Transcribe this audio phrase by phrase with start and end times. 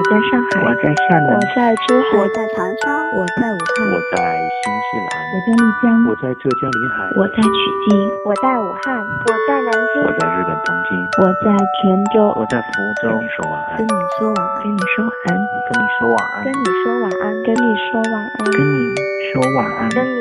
[0.00, 11.52] 我在上海，我在厦门，我在珠海，我在长沙，我在武汉，我在新西兰，我在丽江，我在浙江临海，我在曲靖，我在武汉，我在南京，我在日本东京，我在
[11.84, 12.72] 泉州，我在福
[13.04, 13.12] 州。
[13.12, 15.36] 跟你说晚安，跟你说晚安，跟你说晚安，
[15.68, 18.96] 跟你说晚安，跟你说晚安，跟你说晚安，跟你
[19.28, 20.16] 说晚安，跟你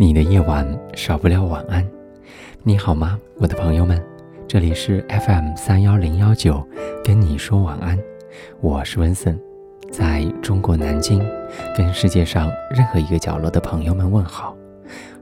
[0.00, 1.86] 你的夜晚少不了晚安，
[2.62, 4.02] 你好吗，我的朋友们？
[4.48, 6.66] 这里是 FM 三幺零幺九，
[7.04, 7.98] 跟你说晚安，
[8.62, 9.38] 我是温森，
[9.92, 11.22] 在中国南京，
[11.76, 14.56] 跟世界上任何一个角落的朋友们问好，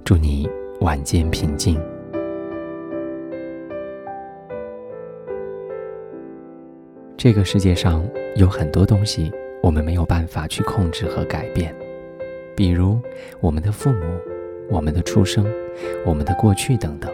[0.05, 0.49] 祝你
[0.81, 1.77] 晚间平静。
[7.17, 11.75] 这个世界上有很多东西，我们没有办法去控制和改变，
[12.55, 12.97] 比如
[13.41, 14.05] 我们的父母、
[14.71, 15.47] 我们的出生、
[16.05, 17.11] 我们的过去等等。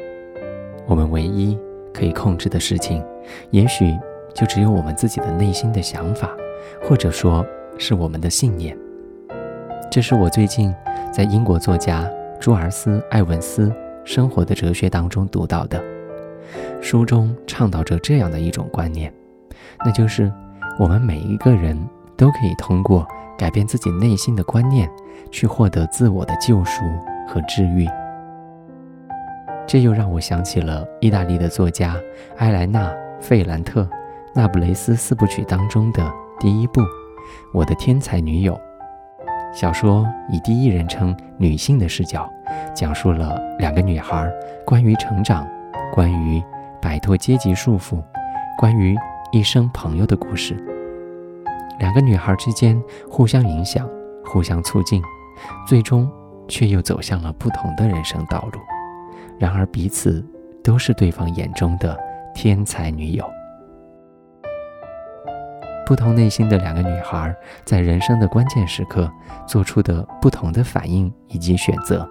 [0.86, 1.58] 我们唯一
[1.92, 3.02] 可以控制的事情，
[3.50, 3.96] 也许
[4.34, 6.30] 就只有我们自己的内心的想法，
[6.82, 7.46] 或者说
[7.78, 8.76] 是我们的信念。
[9.90, 10.74] 这是我最近
[11.12, 13.68] 在英国作家朱尔斯·艾文斯
[14.04, 15.82] 《生活的哲学》当中读到的，
[16.80, 19.12] 书中倡导着这样的一种观念。
[19.84, 20.30] 那就是，
[20.78, 21.78] 我们每一个人
[22.16, 23.06] 都可以通过
[23.38, 24.90] 改变自己内心的观念，
[25.30, 26.82] 去获得自我的救赎
[27.26, 27.88] 和治愈。
[29.66, 31.96] 这又让我想起了意大利的作家
[32.36, 32.88] 埃莱娜·
[33.20, 33.82] 费兰特
[34.34, 36.80] 《那不勒斯四部曲》当中的第一部
[37.52, 38.52] 《我的天才女友》。
[39.54, 42.28] 小说以第一人称女性的视角，
[42.74, 44.28] 讲述了两个女孩
[44.66, 45.46] 关于成长、
[45.92, 46.42] 关于
[46.82, 48.02] 摆脱阶级束缚、
[48.58, 48.96] 关于
[49.30, 50.56] 一生朋友的故事，
[51.78, 53.88] 两个女孩之间互相影响、
[54.24, 55.00] 互相促进，
[55.66, 56.10] 最终
[56.48, 58.60] 却又走向了不同的人生道路。
[59.38, 60.24] 然而彼此
[60.62, 61.98] 都是对方眼中的
[62.34, 63.24] 天才女友。
[65.86, 69.10] 不同内心的两个女孩在人生的关键时刻
[69.46, 72.08] 做出的不同的反应以及选择，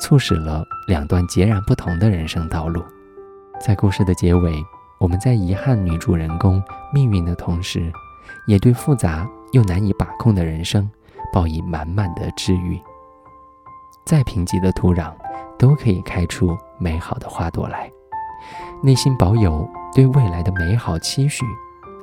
[0.00, 2.82] 促使了两段截然不同的人生道路。
[3.60, 4.52] 在故事的结尾。
[4.98, 6.62] 我们在遗憾女主人公
[6.94, 7.90] 命运的同时，
[8.46, 10.88] 也对复杂又难以把控的人生
[11.32, 12.80] 报以满满的治愈。
[14.04, 15.12] 再贫瘠的土壤，
[15.58, 17.90] 都可以开出美好的花朵来。
[18.82, 21.44] 内心保有对未来的美好期许，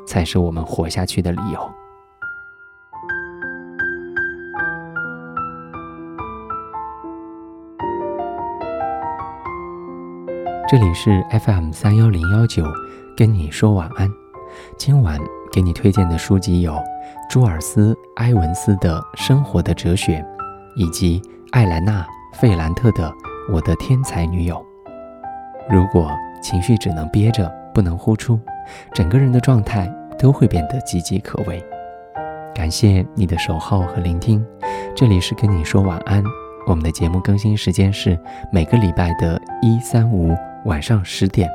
[0.08, 1.72] 才是我们活下去的理由。
[10.68, 12.64] 这里是 FM 三幺零幺九，
[13.18, 14.10] 跟你说晚安。
[14.78, 15.20] 今晚
[15.52, 16.80] 给你推荐的书籍有
[17.30, 20.20] 朱尔斯·埃文斯的《生活的哲学》，
[20.76, 21.22] 以及
[21.52, 22.06] 艾莱娜·
[22.40, 23.10] 费兰特的
[23.52, 24.56] 《我的天才女友》。
[25.68, 26.12] 如果
[26.44, 28.40] 情绪只能憋着，不能呼出，
[28.94, 31.64] 整个人的状态都会变得岌岌可危。
[32.54, 34.46] 感谢你的守候和聆听，
[34.96, 36.24] 这里是跟你说晚安。
[36.68, 38.18] 我们的节目更新时间是
[38.52, 40.36] 每个礼拜的一、三、五。
[40.66, 41.50] 晚上十点，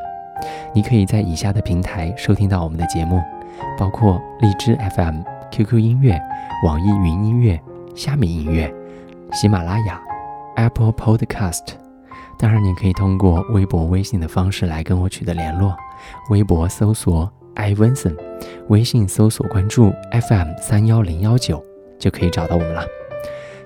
[0.73, 3.23] 你可以在以下的平台收听到我们的节目，
[3.79, 5.21] 包括荔枝 FM、
[5.53, 6.19] QQ 音乐、
[6.65, 7.61] 网易云音乐、
[7.95, 8.73] 虾米音乐、
[9.35, 10.01] 喜马拉雅、
[10.55, 11.75] Apple Podcast。
[12.39, 15.77] 当然，你可以通过微博、微信的方式来跟我取得联络。
[16.31, 18.17] 微博搜索艾文森，
[18.69, 19.93] 微信搜索关注
[20.29, 21.61] FM 三幺零幺九，
[21.99, 22.85] 就可以找到我们了。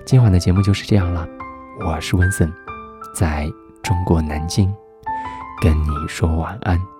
[0.05, 1.27] 今晚的节目就是这样了，
[1.85, 2.51] 我是温森，
[3.13, 3.47] 在
[3.83, 4.73] 中国南京。
[5.61, 6.98] 跟你说晚安。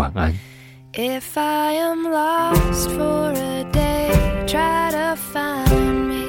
[0.00, 0.32] 晚安。
[0.94, 4.10] If I am lost for a day,
[4.46, 6.24] try to find me.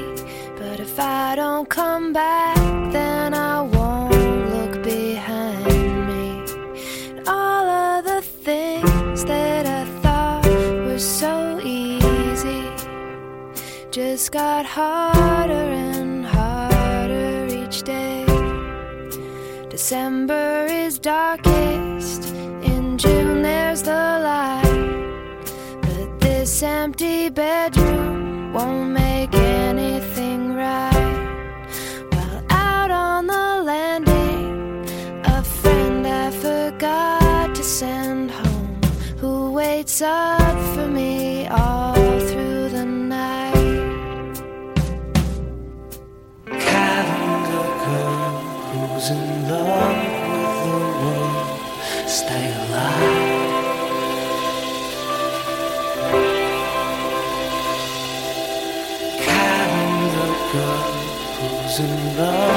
[0.59, 2.58] But if I don't come back,
[2.92, 4.12] then I won't
[4.54, 6.44] look behind me.
[7.09, 10.46] And all of the things that I thought
[10.85, 12.64] were so easy
[13.90, 18.26] just got harder and harder each day.
[19.70, 22.24] December is darkest,
[23.43, 25.46] there's the light.
[25.81, 31.19] But this empty bedroom won't make anything right.
[32.11, 34.85] While out on the landing,
[35.25, 38.81] a friend I forgot to send home
[39.17, 40.41] who waits up
[61.79, 62.51] in love.